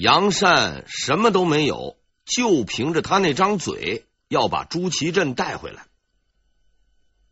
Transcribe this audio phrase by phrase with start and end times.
[0.00, 5.88] 杨善什么都没有，就凭着他那张嘴，要把朱祁镇带回来。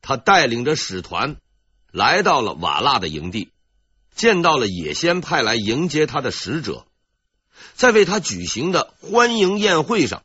[0.03, 1.37] 他带领着使团
[1.91, 3.49] 来到了瓦剌的营地，
[4.15, 6.85] 见到了野先派来迎接他的使者，
[7.75, 10.23] 在为他举行的欢迎宴会上，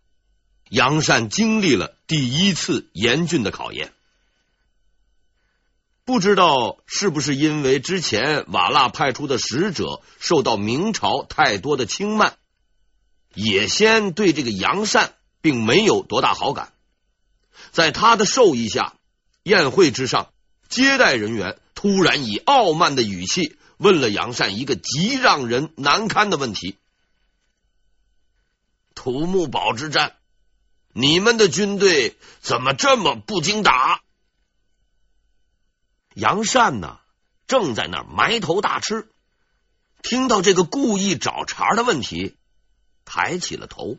[0.69, 3.93] 杨善经历了第一次严峻的考验。
[6.05, 12.35] 不知道是不是因为之前瓦剌派出的使者受到明朝太多的轻慢，
[13.33, 16.73] 也先对这个杨善并没有多大好感。
[17.71, 18.95] 在他的授意下，
[19.43, 20.33] 宴会之上，
[20.67, 26.77] 接待人员突然以傲慢的语气问了杨善一个极让人难堪的问题
[28.93, 30.17] ：“土木堡之战，
[30.91, 34.01] 你们的军队怎么这么不经打？”
[36.15, 36.99] 杨善呢，
[37.47, 39.09] 正在那儿埋头大吃，
[40.01, 42.35] 听到这个故意找茬的问题，
[43.05, 43.97] 抬起了头，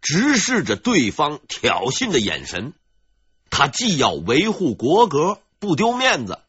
[0.00, 2.72] 直视着对方挑衅的眼神。
[3.48, 6.40] 他既要维护国格，不丢面子，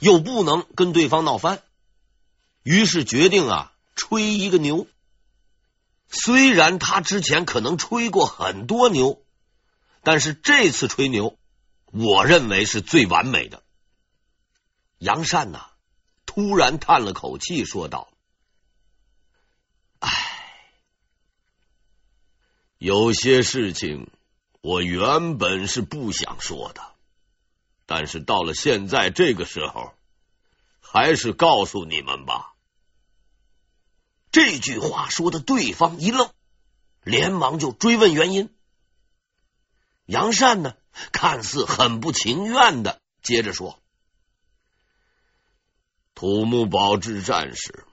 [0.00, 1.62] 又不能跟对方闹翻，
[2.62, 4.86] 于是决定啊，吹一个牛。
[6.08, 9.20] 虽然他之前可能吹过很多牛，
[10.04, 11.36] 但是这次吹牛，
[11.90, 13.63] 我认为是最完美的。
[15.04, 15.66] 杨善呐，
[16.24, 18.08] 突然叹了口气，说道
[20.00, 20.08] ：“唉，
[22.78, 24.10] 有些事情
[24.62, 26.94] 我原本是不想说的，
[27.84, 29.92] 但是到了现在这个时候，
[30.80, 32.54] 还是告诉你们吧。”
[34.32, 36.32] 这句话说的，对方一愣，
[37.02, 38.56] 连忙就追问原因。
[40.06, 40.78] 杨善呢，
[41.12, 43.83] 看似很不情愿的接着说。
[46.24, 47.84] 土木堡之战时，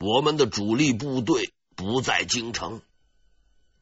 [0.00, 2.82] 我们的主力部队不在京城，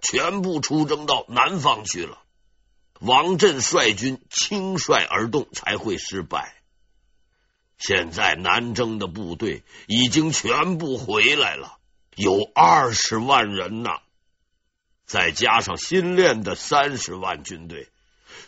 [0.03, 2.19] 全部出征到南方去了。
[3.00, 6.54] 王震率军轻率而动，才会失败。
[7.78, 11.78] 现在南征的部队已经全部回来了，
[12.15, 14.00] 有二十万人呐，
[15.06, 17.88] 再加上新练的三十万军队，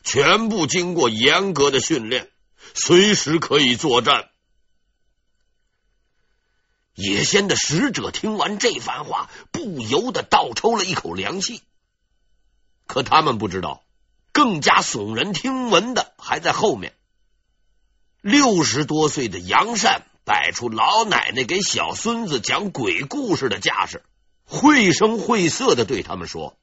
[0.05, 2.29] 全部经过严格的训练，
[2.75, 4.29] 随时可以作战。
[6.95, 11.63] 野仙的使者听完这番话，不由得倒抽了一口凉气。
[12.87, 13.83] 可他们不知道，
[14.33, 16.95] 更加耸人听闻的还在后面。
[18.21, 24.03] 六十多岁的杨善摆出老奶奶给小孙子讲鬼故事的架势，
[24.45, 26.59] 绘声绘色的对他们说：“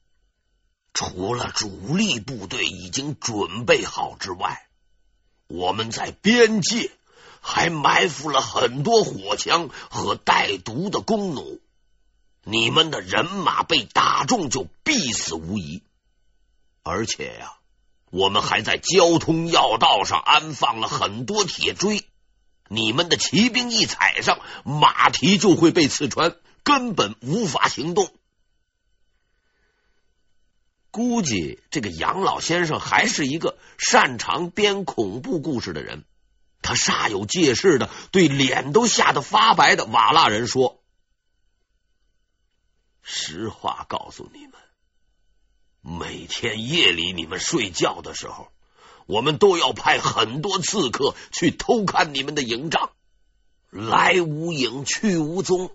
[0.94, 4.68] 除了主力部队已经准备好之外，
[5.48, 6.92] 我们在边界。”
[7.40, 11.60] 还埋伏了很多火枪和带毒的弓弩，
[12.44, 15.82] 你们的人马被打中就必死无疑。
[16.82, 17.58] 而且呀，
[18.10, 22.06] 我们还在交通要道上安放了很多铁锥，
[22.68, 28.10] 你们的骑兵一踩上，马蹄就会被刺穿，根本无法行动。
[30.90, 36.04] 估计这个杨老先生还是一个擅长编恐怖故事的人。
[36.60, 40.82] 他煞有介事的对脸都吓得发白的瓦剌人说
[43.02, 44.52] ：“实话告诉你们，
[45.80, 48.52] 每天夜里你们睡觉的时候，
[49.06, 52.90] 我们都要派很多刺客去偷看你们的营帐，
[53.70, 55.74] 来无影去无踪，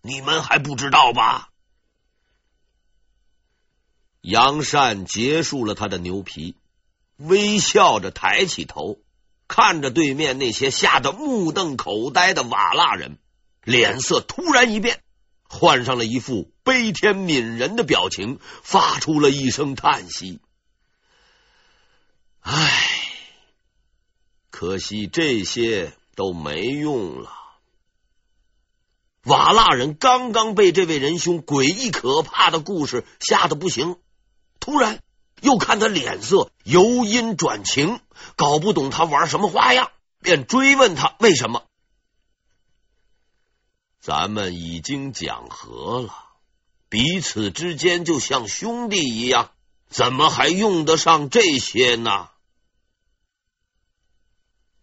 [0.00, 1.50] 你们还不知道吧？”
[4.20, 6.56] 杨善结束了他的牛皮，
[7.18, 8.98] 微笑着抬起头。
[9.48, 13.18] 看着对面那些吓得目瞪口呆的瓦剌人，
[13.64, 15.02] 脸色突然一变，
[15.48, 20.40] 换上了一副悲天悯人的表情，发出了一声叹息
[22.40, 22.88] ：“唉，
[24.50, 27.32] 可惜这些都没用了。”
[29.24, 33.96] 瓦剌人刚刚被这位仁兄诡异可怕的故事吓得不行，
[34.60, 35.02] 突然。
[35.40, 38.00] 又看他脸色由阴转晴，
[38.36, 39.90] 搞不懂他玩什么花样，
[40.20, 41.64] 便追问他为什么。
[44.00, 46.14] 咱们已经讲和了，
[46.88, 49.50] 彼此之间就像兄弟一样，
[49.88, 52.30] 怎么还用得上这些呢？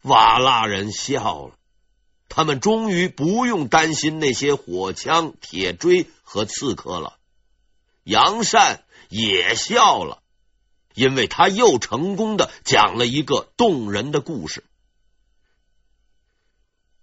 [0.01, 1.55] 瓦剌人笑了，
[2.29, 7.17] 他们终于不用担心那些火枪、铁锥和刺客了。
[8.03, 10.21] 杨善也笑了。
[10.95, 14.63] 因为他又成功的讲了一个动人的故事，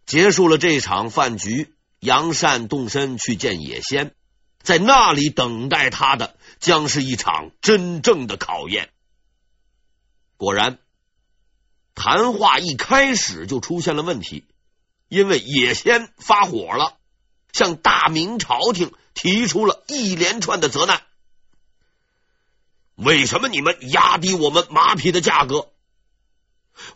[0.07, 1.73] 结束了这场饭局。
[2.01, 4.13] 杨善动身去见野仙，
[4.61, 8.91] 在那里等待他的将是一场真正的考验。
[10.37, 10.81] 果然，
[11.95, 14.45] 谈话一开始就出现了问题，
[15.07, 16.99] 因为野仙发火了，
[17.53, 21.03] 向大明朝廷提出了一连串的责难。
[22.97, 25.69] 为什么你们压低我们马匹的价格？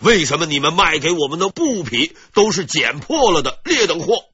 [0.00, 4.24] 为什么你们卖给我们的布匹都是捡破了的劣等货？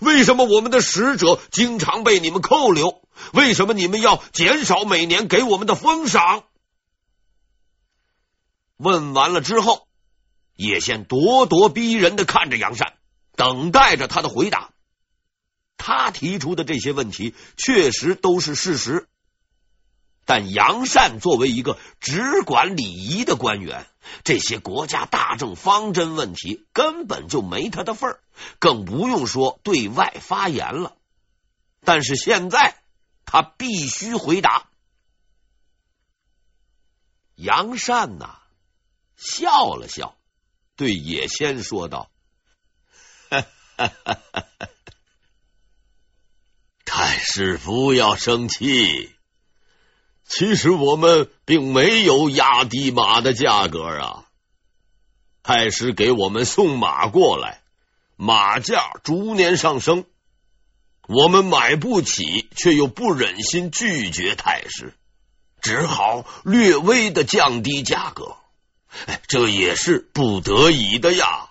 [0.00, 3.02] 为什么我们的使者经常被你们扣留？
[3.32, 6.44] 为什么你们要减少每年给我们的封赏？
[8.76, 9.86] 问完了之后，
[10.56, 12.94] 叶先咄咄逼人的看着杨善，
[13.36, 14.70] 等待着他的回答。
[15.76, 19.06] 他提出的这些问题确实都是事实。
[20.30, 23.84] 但杨善作为一个只管礼仪的官员，
[24.22, 28.20] 这些国家大政方针问题根本就没他的份儿，
[28.60, 30.96] 更不用说对外发言了。
[31.82, 32.76] 但是现在
[33.24, 34.68] 他必须回答。
[37.34, 38.38] 杨善呐，
[39.16, 40.14] 笑了笑，
[40.76, 42.08] 对野仙说道
[46.86, 49.12] ：“太师不要生气。”
[50.30, 54.24] 其实我们并没有压低马的价格啊！
[55.42, 57.62] 太师给我们送马过来，
[58.14, 60.04] 马价逐年上升，
[61.08, 64.94] 我们买不起，却又不忍心拒绝太师，
[65.60, 68.36] 只好略微的降低价格。
[69.06, 71.48] 哎，这也是不得已的呀！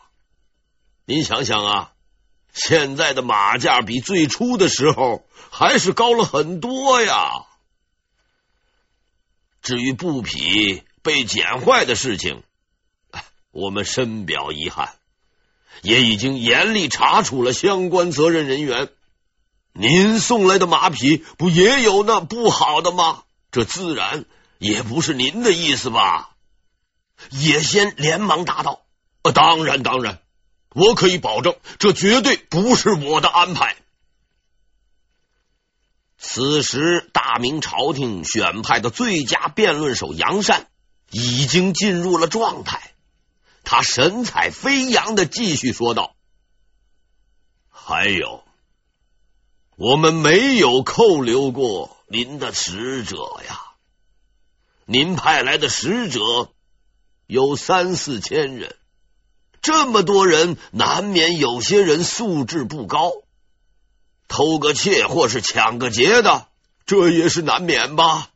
[1.04, 1.92] 您想想啊，
[2.54, 7.48] 现在的马价比最初的时候还是高了很多呀。
[9.62, 12.44] 至于布匹被剪坏的事情，
[13.52, 14.94] 我们深表遗憾，
[15.82, 18.90] 也已经严厉查处了相关责任人员。
[19.74, 23.24] 您送来的马匹不也有那不好的吗？
[23.52, 24.26] 这自然
[24.58, 26.36] 也不是您的意思吧？
[27.32, 28.82] 野仙连忙答道
[29.34, 30.20] ：“当然，当然，
[30.74, 33.76] 我可以保证，这绝对不是我的安排。”
[36.22, 40.68] 此时，大明朝廷选派的最佳辩论手杨善
[41.10, 42.94] 已经进入了状态。
[43.64, 46.16] 他神采飞扬的继续说道
[47.72, 48.44] ：“还有，
[49.78, 53.16] 我们没有扣留过您的使者
[53.48, 53.62] 呀。
[54.86, 56.52] 您派来的使者
[57.28, 58.76] 有三四千人，
[59.62, 63.14] 这么多人，难免有些人素质不高。”
[64.30, 66.48] 偷个窃或是抢个劫的，
[66.86, 68.30] 这也是难免吧？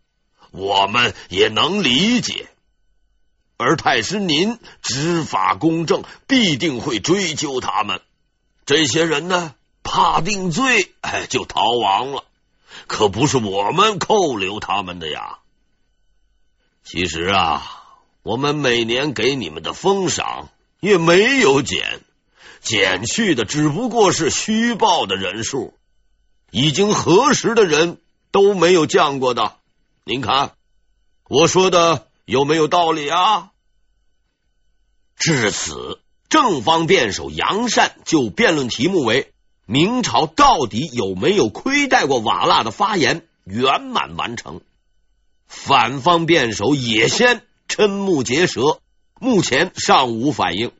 [0.51, 2.49] 我们也能理解。
[3.55, 8.01] 而太师您执法公正，必定会追究他们。
[8.65, 12.25] 这些人呢，怕定罪，哎，就逃亡了。
[12.87, 15.39] 可不是我们扣留他们的呀。
[16.83, 17.85] 其实啊，
[18.23, 20.49] 我们每年给你们的封赏
[20.79, 22.01] 也没有减，
[22.61, 25.73] 减去的只不过是虚报的人数。
[26.53, 27.97] 已经核实的人
[28.29, 29.55] 都没有降过的，
[30.03, 30.51] 您看
[31.27, 33.49] 我说的有没有道理啊？
[35.17, 39.33] 至此，正方辩手杨善就辩论题目为
[39.65, 44.61] “明朝到底有没有亏待过瓦剌”的发言圆满完成。
[45.47, 48.79] 反方辩手也先瞠目结舌，
[49.19, 50.71] 目前尚无反应。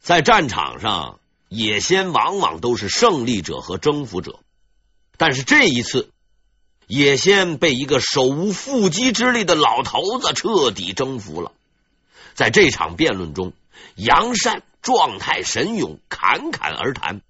[0.00, 1.17] 在战场上。
[1.48, 4.40] 野仙往往都是胜利者和征服者，
[5.16, 6.10] 但是这一次，
[6.86, 11.52] 野仙被一个手无缚鸡之力的老头子彻底征服了。
[12.34, 13.52] 在这场辩论中，
[13.94, 17.22] 杨善状态神勇，侃侃而谈，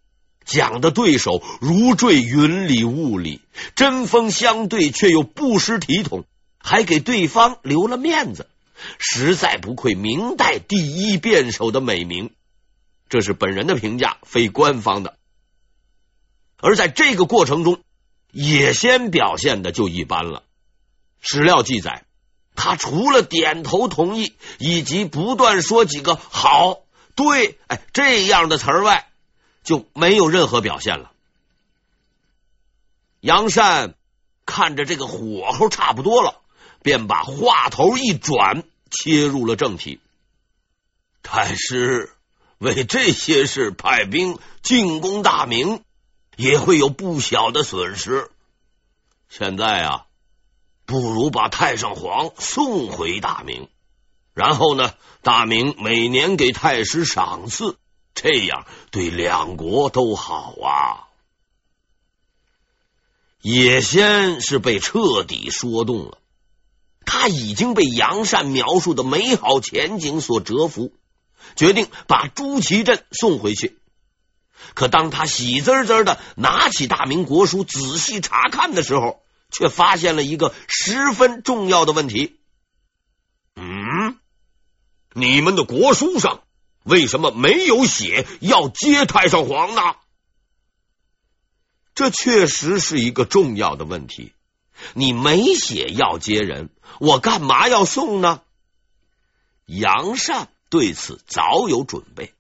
[0.44, 3.40] 讲的对手如坠云里雾里，
[3.76, 6.24] 针锋相对却又不失体统，
[6.58, 8.48] 还给对方留了面子，
[8.98, 12.30] 实在不愧明代第一辩手的美名。
[13.08, 15.16] 这是本人的评价，非官方的。
[16.60, 17.80] 而在这个过程中，
[18.32, 20.42] 野仙表现的就一般了。
[21.20, 22.04] 史料记载，
[22.54, 26.80] 他除了点头同意，以及不断说几个“好
[27.14, 29.08] ”“对”哎这样的词儿外，
[29.62, 31.12] 就没有任何表现了。
[33.20, 33.94] 杨善
[34.46, 36.40] 看着这个火候差不多了，
[36.82, 40.00] 便把话头一转，切入了正题。
[41.22, 42.12] 太师。
[42.58, 45.82] 为这些事派兵进攻大明，
[46.36, 48.30] 也会有不小的损失。
[49.28, 50.06] 现在啊，
[50.84, 53.68] 不如把太上皇送回大明，
[54.34, 57.76] 然后呢，大明每年给太师赏赐，
[58.14, 61.06] 这样对两国都好啊。
[63.40, 66.18] 野仙是被彻底说动了，
[67.04, 70.92] 他已经被杨善描述的美好前景所折服，
[71.58, 73.78] 决定把朱祁镇送回去。
[74.74, 82.38] 可当他喜滋滋的拿起大明国书仔细查看的时候，却发现了一个十分重要的问题。
[83.56, 84.18] 嗯，
[85.14, 86.42] 你们的国书上
[86.84, 89.82] 为什么没有写要接太上皇呢？
[91.94, 94.32] 这确实是一个重要的问题。
[94.94, 98.42] 你没写要接人，我干嘛要送呢？
[99.66, 102.34] 杨善对此早有准备，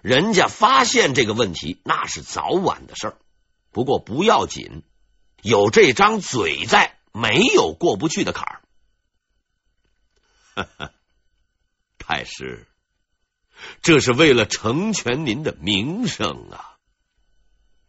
[0.00, 3.18] 人家发现这个问题那是早晚的事儿。
[3.70, 4.82] 不过不要紧，
[5.42, 8.44] 有这张嘴在，没有过不去的坎
[10.56, 10.92] 儿。
[11.98, 12.66] 太师，
[13.80, 16.76] 这是为了成全您的名声啊。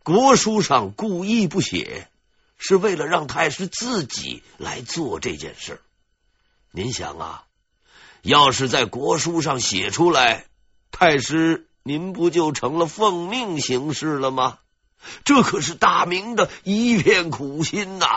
[0.04, 2.10] 国书上故意不写，
[2.58, 5.82] 是为了让太师自己来做这件事。
[6.72, 7.48] 您想啊，
[8.24, 10.46] 要是在国书上写出来，
[10.92, 14.60] 太师您不就成了奉命行事了吗？
[15.26, 18.08] 这可是大明的一片苦心呐！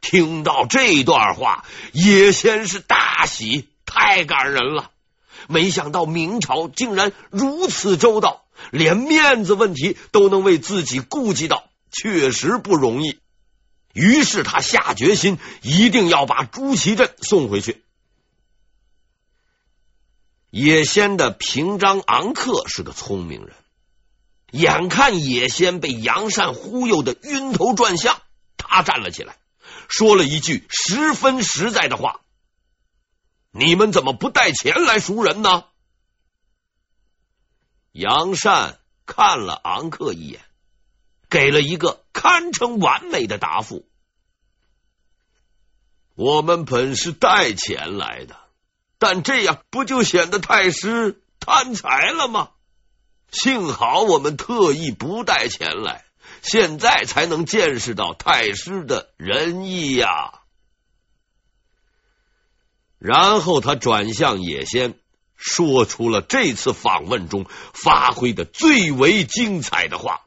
[0.00, 4.92] 听到这段话，野先是大喜，太感人了。
[5.48, 8.44] 没想到明朝竟然如此周到。
[8.70, 13.18] 连面子问题都能为自己顾及到，确实不容易。
[13.92, 17.82] 于是他下决心，一定要把朱祁镇送回去。
[20.52, 23.56] 野仙的平章昂克是个聪明人，
[24.50, 28.20] 眼看野仙被杨善忽悠的晕头转向，
[28.58, 29.38] 他站了起来，
[29.88, 32.20] 说了一句十分实在的话
[33.50, 35.64] ：“你们怎么不带钱来赎人呢？”
[37.92, 40.42] 杨善看了昂克一眼，
[41.30, 43.88] 给了一个堪称完美的答复
[46.14, 48.36] ：“我们本是带钱来的，
[49.02, 52.50] 但这样不就显得太师贪财了吗？
[53.32, 56.04] 幸好我们特意不带钱来，
[56.40, 60.42] 现在才能见识到太师的仁义呀。”
[63.00, 64.94] 然后他转向野仙。
[65.44, 70.20] 说出了这次访问中发挥的最为精彩的话：“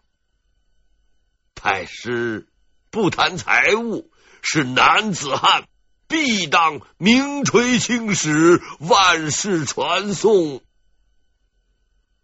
[1.55, 2.49] 太师
[2.91, 5.69] 不谈财物，是男子汉，
[6.07, 10.61] 必当名垂青史，万世传颂。”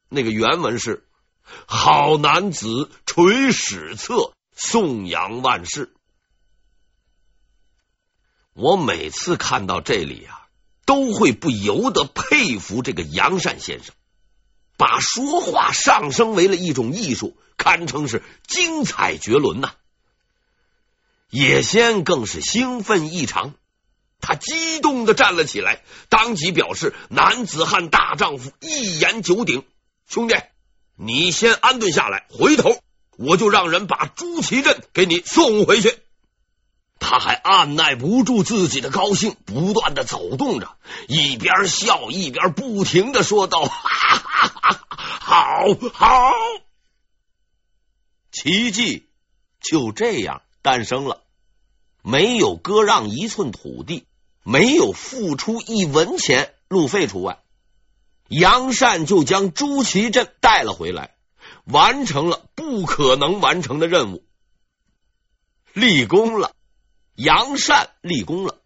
[0.10, 1.08] 那个原文是
[1.66, 5.94] ：“好男子垂史册，颂扬万世。”
[8.54, 10.40] 我每次看到这里啊。
[10.84, 13.96] 都会不由得佩服这个杨善先生，
[14.76, 19.76] 把说话上升为了一种艺术，堪称是精彩绝伦呐、啊。
[21.30, 23.54] 野仙更是兴奋异常，
[24.22, 29.66] 他激动的站了起来，当即表示：“男子汉大丈夫，一言九鼎。
[30.08, 30.36] 兄弟，
[30.96, 32.78] 你先安顿下来，回头
[33.18, 35.98] 我就让人把朱祁镇给你送回去。”
[37.04, 44.80] 他还按捺不住自己的高兴，不断的走动着，一边笑一边不停的说道：“哈哈哈，
[45.20, 46.32] 好好！”
[48.32, 49.10] 奇迹
[49.60, 51.24] 就这样诞生了，
[52.04, 54.06] 没有割让一寸土地，
[54.44, 57.40] 没有付出一文钱，路费除外，
[58.28, 61.16] 杨善就将朱祁镇带了回来，
[61.66, 64.24] 完成了不可能完成的任务，
[65.74, 66.52] 立功了。
[67.16, 68.58] 杨善立功了，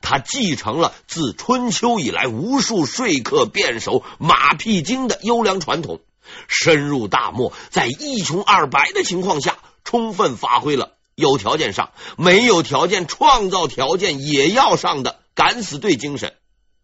[0.00, 6.00] 他继承了自春秋以来无数说客辩手马屁精的优良传统，
[6.48, 16.36] 深入大漠，在一穷二白的情况下，充分发挥了有条件上、没有条件创造条件也要上的敢死队精神，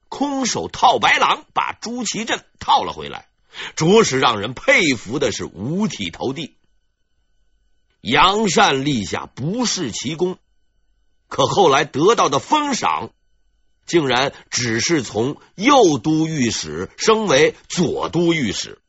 [0.09, 3.29] 空手套白狼，把朱祁镇套了回来，
[3.77, 6.57] 着实让人佩服的是五体投地。
[8.01, 10.39] 杨善立下不世奇功。
[11.29, 13.11] 可后来得到的封赏，
[13.85, 18.81] 竟然只是从右都御史升为左都御史。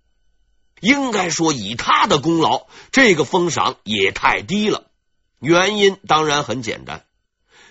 [0.79, 4.89] 应该说，以他的功劳，这个封赏也太低了。
[5.43, 7.05] 原因当然很简单，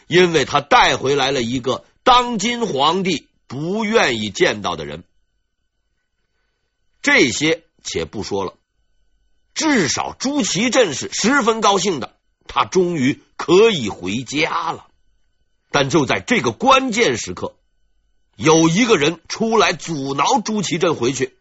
[0.06, 5.04] 因为他带回来了一个当今皇帝不愿意见到的人。
[7.00, 8.54] 这些且不说了，
[9.54, 12.16] 至少朱祁镇是十分高兴的。
[12.46, 14.86] 他终于可以回家了，
[15.70, 17.54] 但就在这个关键时刻，
[18.36, 21.38] 有一个人出来阻挠朱祁镇回去。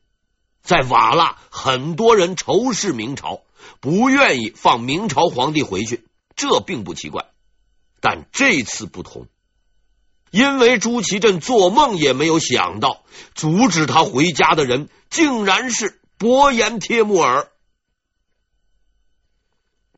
[0.62, 3.42] 在瓦剌，很多人仇视明朝，
[3.82, 6.06] 不愿意放明朝皇帝回去，
[6.42, 7.28] 这并不奇怪。
[8.00, 9.28] 但这次不同，
[10.32, 13.04] 因为朱祁镇做梦也没有想到，
[13.36, 17.52] 阻止他回家的人竟然是伯颜帖木儿。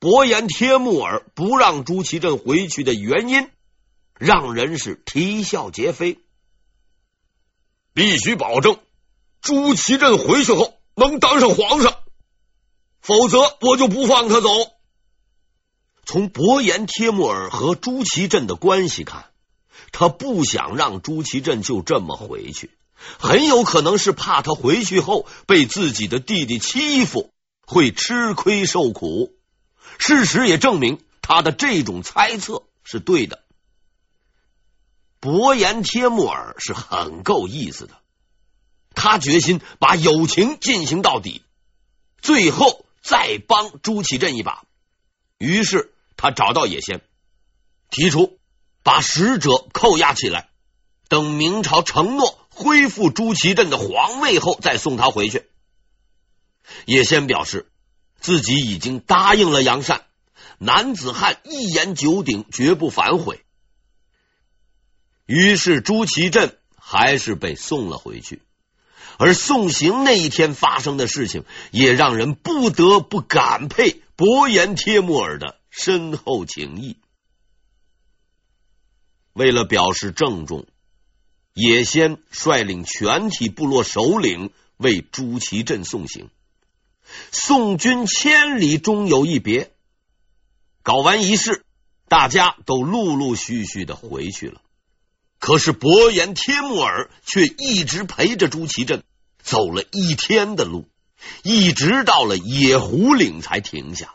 [0.01, 3.49] 伯颜帖木儿不让朱祁镇回去的原因，
[4.19, 6.19] 让人是啼笑皆非。
[7.93, 8.79] 必须保证。
[9.39, 11.99] 朱祁镇回去后能当上皇上，
[12.99, 14.49] 否则我就不放他走。
[16.05, 19.25] 从伯颜帖木儿和朱祁镇的关系看，
[19.91, 22.71] 他不想让朱祁镇就这么回去，
[23.19, 27.31] 很有可能是怕他回去后被自己的弟弟欺负，
[27.65, 29.33] 会吃亏受苦。
[29.97, 33.43] 事实也证明他的这种猜测是对的。
[35.21, 37.93] 伯颜帖木儿是很够意思的。
[38.93, 41.43] 他决心把友情进行到底，
[42.21, 44.63] 最后再帮朱祁镇一把。
[45.37, 45.92] 于是
[46.23, 47.01] 他找到野先，
[47.89, 48.39] 提出
[48.81, 50.47] 把使者扣押起来，
[51.09, 55.43] 等明朝承诺恢复朱祁镇的皇位后再送他回去。
[56.85, 57.69] 野先表示
[58.21, 60.05] 自己已经答应了杨善，
[60.59, 63.43] 男子汉一言九鼎，绝不反悔。
[65.25, 68.41] 于是朱祁镇还是被送了回去。
[69.17, 76.97] 而送行那一天发生的事情，也让人不得不感佩伯颜帖木儿的深厚情谊。
[79.33, 80.67] 为了表示郑重，
[81.55, 86.29] 野先率领全体部落首领为朱祁镇送行。
[87.31, 89.73] 送君千里，终有一别。
[90.83, 91.65] 搞完仪式，
[92.07, 94.61] 大家都陆陆续续的回去了。
[95.39, 99.03] 可是伯颜帖木儿却一直陪着朱祁镇
[99.41, 100.87] 走了一天的路，
[101.41, 104.13] 一直到了野狐岭才停下。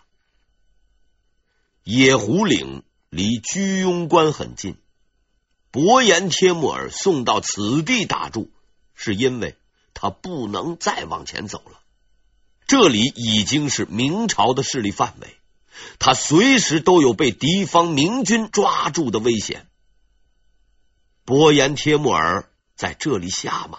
[1.90, 4.76] 野狐岭离居庸关很近，
[5.70, 8.50] 伯颜帖木儿送到此地打住，
[8.92, 9.56] 是因为
[9.94, 11.80] 他不能再往前走了。
[12.66, 15.38] 这里已经是明朝的势力范围，
[15.98, 19.66] 他随时都有被敌方明军抓住的危险。
[21.24, 23.78] 伯颜帖木儿在这里下马，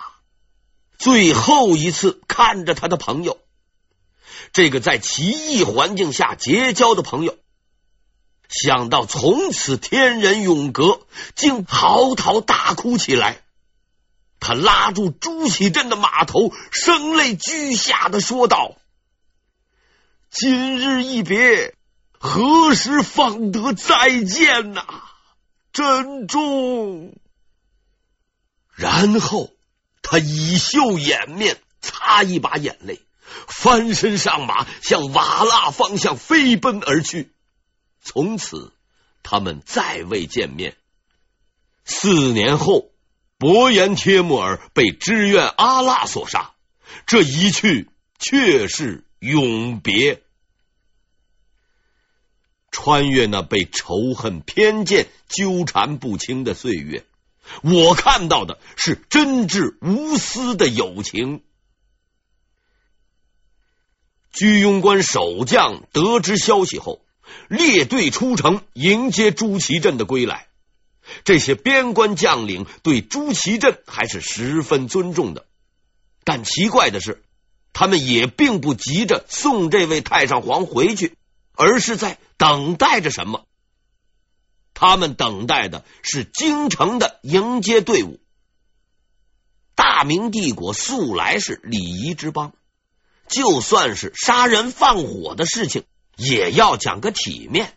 [0.97, 3.37] 最后一次看着他的朋友，
[4.51, 7.37] 这个在奇异环境下结交的朋友，
[8.49, 11.01] 想到从此天人永隔，
[11.35, 13.41] 竟嚎啕大哭起来。
[14.39, 18.77] 他拉住朱祁镇的马头，声泪俱下的说道
[20.31, 21.75] ：“今日一别，
[22.17, 24.83] 何时方得再见呐？
[25.71, 27.13] 珍重。”
[28.73, 29.51] 然后
[30.01, 33.01] 他以袖掩面，擦一把眼泪，
[33.47, 37.31] 翻身上马，向瓦剌方向飞奔而去。
[38.01, 38.73] 从此，
[39.23, 40.75] 他们再未见面。
[41.85, 42.91] 四年后，
[43.37, 46.53] 伯颜帖木儿被知县阿剌所杀，
[47.05, 50.21] 这一去却是永别。
[52.71, 57.05] 穿越那被仇恨、偏见纠缠不清的岁月。
[57.63, 61.43] 我看到的是真挚无私的友情。
[64.31, 67.03] 居庸关守将得知消息后，
[67.47, 70.47] 列队出城迎接朱祁镇的归来。
[71.23, 75.45] 这些边关将领对朱祁镇还是十分尊重的，
[76.23, 77.23] 但奇怪的是，
[77.73, 81.15] 他们也并不急着送这位太上皇回去，
[81.53, 83.45] 而是在等待着什么。
[84.75, 88.19] 他们等待的是京城的迎接队伍。
[89.75, 92.53] 大明帝国素来是礼仪之邦，
[93.27, 95.83] 就算是杀人放火的事情，
[96.19, 97.73] 也要讲个体面。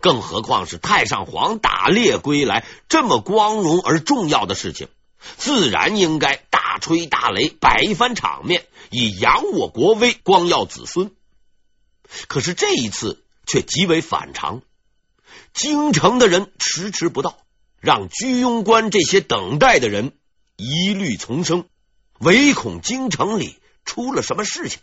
[0.00, 4.88] 更何况是太上皇打猎归来这么光荣而重要的事情，
[5.36, 11.12] 自然应该大吹大擂，摆一番场面，以扬我国威，光耀子孙。
[12.26, 14.62] 可是这一次却极为反常。
[15.52, 17.38] 京城的人迟迟不到，
[17.78, 20.12] 让居庸关这些等待的人
[20.56, 21.66] 疑虑丛生，
[22.18, 24.80] 唯恐京城里出了什么事情。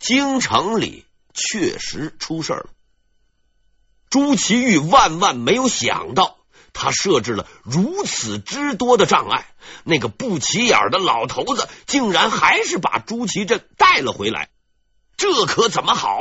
[0.00, 2.70] 京城里确实出事了。
[4.08, 6.38] 朱祁钰万万没有想到，
[6.72, 14.50] 他设置了如此之多的障碍，那个不起眼的老头子竟然还是把朱祁镇带了回来，
[15.16, 16.18] 这可怎么好？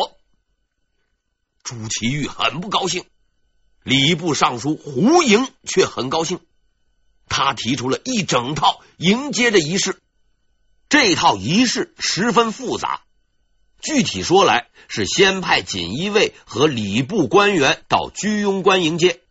[1.64, 3.06] 朱祁钰很不高兴，
[3.84, 6.42] 礼部尚书胡营却很高兴。
[7.30, 10.02] 他提出了一整套迎接的仪式，
[10.90, 13.02] 这套仪式十分复杂，
[13.82, 19.22] 具体说来是先派锦衣卫和礼部官员到居庸关迎接，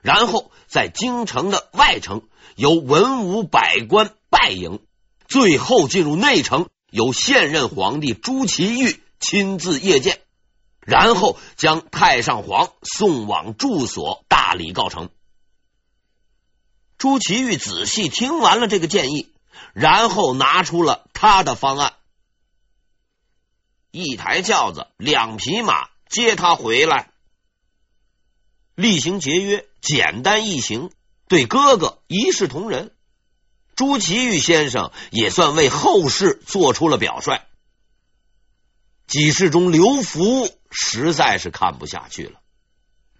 [0.00, 2.22] 然后在京城的外城
[2.56, 4.80] 由文武百官拜迎，
[5.28, 10.20] 最后进入内城，由现任皇帝朱祁钰亲自谒见，
[10.80, 15.08] 然后将太上皇送往住所，大礼告成。
[16.98, 19.30] 朱祁钰仔细听完了这个建议。
[19.72, 21.94] 然后拿出了他的方案：
[23.94, 27.12] 一台轿子，两匹马接他回来，
[28.74, 30.90] 厉行节约，简单易行，
[31.28, 32.90] 对哥哥一视同仁。
[33.76, 37.42] 朱祁钰先生也算为后世做出了表率。
[39.06, 42.40] 几世中刘福实在是看不下去了，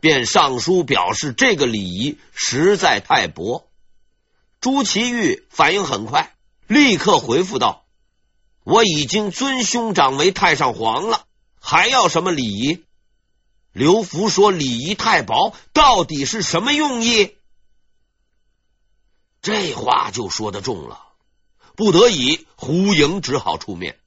[0.00, 3.70] 便上书表示这个礼仪实在太薄。
[4.60, 6.34] 朱祁钰反应很快。
[6.66, 7.83] 立刻回复道
[8.64, 11.26] ：“我已经尊兄长为太上皇了，
[11.60, 12.82] 还要什么礼仪？”
[13.72, 17.36] 刘福说：“礼仪太薄，到底是什么用意？”
[19.42, 21.00] 这话就说得重了。
[21.76, 23.98] 不得已，胡营只好出面，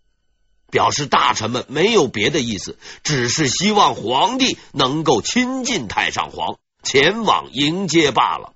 [0.71, 8.53] 表示大臣们没有别的意思，只是希望皇帝能够亲近太上皇，前往迎接罢了。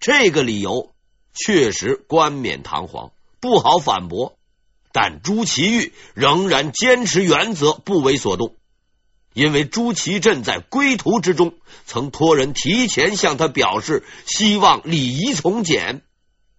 [0.00, 0.90] 这个理由。
[1.36, 4.38] 确实冠冕堂皇，不好反驳。
[4.94, 8.54] 但朱祁钰仍然坚持原则，不为所动。
[9.32, 11.54] 因为朱祁镇在归途之中，
[11.84, 16.02] 曾托人提前向他表示希望礼仪从简。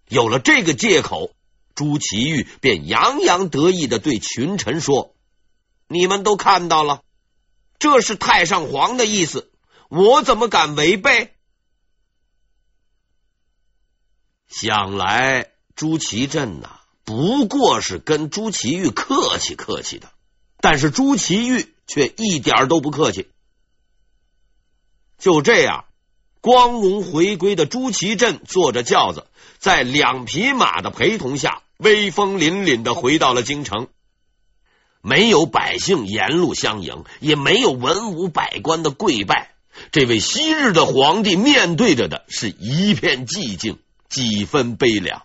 [0.10, 1.32] 有了这个借口，
[1.76, 5.16] 朱祁钰便洋洋得意的对群臣说
[5.88, 7.04] ：“你们都看到了，
[7.80, 9.50] 这是太上皇的意思，
[9.88, 11.34] 我怎么敢违背？”
[14.52, 20.10] 想来朱祁镇呐，不过是跟朱祁钰客气客气的，
[20.60, 23.28] 但是朱祁钰却一点都不客气。
[25.20, 25.86] 就这样，
[26.42, 29.28] 光荣回归的朱祁镇坐着轿子，
[29.60, 33.88] 在两匹马的陪同下，威风凛凛的回到了京城。
[35.02, 39.54] 没有百姓沿路相迎，也没有文武百官的跪拜，
[39.92, 43.78] 这位昔日的皇帝面对着的是一片寂静。
[44.08, 45.24] 几分悲凉。